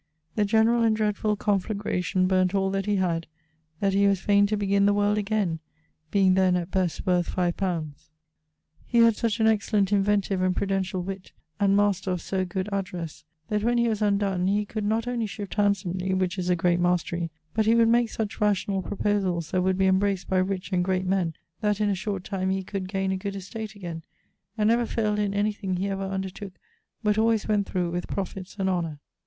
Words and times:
The 0.33 0.45
generall 0.45 0.81
and 0.81 0.95
dreadfull 0.97 1.35
conflagration 1.37 2.25
burn't 2.25 2.55
all 2.55 2.71
that 2.71 2.87
he 2.87 2.95
had, 2.95 3.27
that 3.81 3.93
he 3.93 4.07
was 4.07 4.19
faine 4.19 4.47
to 4.47 4.57
begin 4.57 4.87
the 4.87 4.95
world 4.95 5.19
again, 5.19 5.59
being 6.09 6.33
then 6.33 6.55
at 6.55 6.71
best 6.71 7.05
worth 7.05 7.27
5 7.27 7.61
li. 7.61 7.83
He 8.87 8.97
had 8.97 9.15
such 9.15 9.39
an 9.39 9.45
excellent 9.45 9.91
inventive 9.93 10.41
and 10.41 10.55
prudentiall 10.55 11.03
witt, 11.03 11.33
and 11.59 11.77
master 11.77 12.09
of 12.09 12.19
so 12.19 12.43
good 12.45 12.67
addresse, 12.71 13.25
that 13.49 13.61
when 13.63 13.77
he 13.77 13.87
was 13.89 14.01
undon 14.01 14.49
he 14.49 14.65
could 14.65 14.85
not 14.85 15.07
only 15.07 15.27
shift 15.27 15.53
handsomely 15.53 16.15
(which 16.15 16.39
is 16.39 16.49
a 16.49 16.55
great 16.55 16.79
mastery), 16.79 17.29
but 17.53 17.67
he 17.67 17.75
would 17.75 17.87
make 17.87 18.09
such 18.09 18.41
rationall 18.41 18.81
proposalls 18.81 19.51
that 19.51 19.61
would 19.61 19.77
be 19.77 19.85
embraced 19.85 20.27
by 20.27 20.39
rich 20.39 20.71
and 20.73 20.83
great 20.83 21.05
men, 21.05 21.35
that 21.59 21.79
in 21.79 21.89
a 21.89 21.93
short 21.93 22.23
time 22.23 22.49
he 22.49 22.63
could 22.63 22.87
gaine 22.89 23.11
a 23.11 23.17
good 23.17 23.35
estate 23.35 23.75
again, 23.75 24.01
and 24.57 24.69
never 24.69 24.87
failed 24.87 25.19
in 25.19 25.35
any 25.35 25.53
thing 25.53 25.75
he 25.77 25.89
ever 25.89 26.09
undertooke 26.09 26.53
but 27.03 27.17
allwayes 27.17 27.47
went 27.47 27.67
through 27.69 27.91
with 27.91 28.07
profits 28.07 28.55
and 28.57 28.67
honour. 28.67 28.99